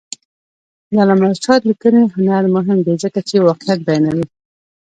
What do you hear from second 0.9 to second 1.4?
د علامه